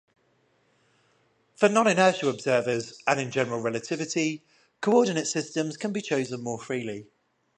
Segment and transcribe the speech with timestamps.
[1.53, 4.41] For non-inertial observers, and in general relativity,
[4.81, 7.05] coordinate systems can be chosen more freely.